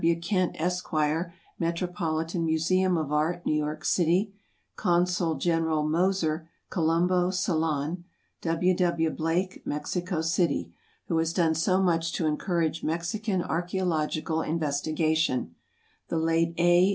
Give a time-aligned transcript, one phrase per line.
[0.01, 0.19] W.
[0.19, 0.91] Kent, Esq.,
[1.59, 4.33] Metropolitan Museum of Art, New York City;
[4.75, 8.03] Consul General Moser, Colombo, Ceylon;
[8.41, 8.75] W.
[8.77, 9.09] W.
[9.11, 10.73] Blake, Mexico City,
[11.05, 15.53] who has done so much to encourage Mexican archæological investigation;
[16.07, 16.89] the late A.